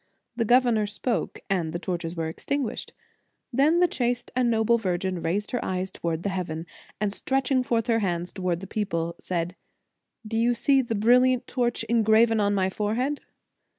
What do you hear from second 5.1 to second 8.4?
raised her eyes towards heaven, and stretching forth her hands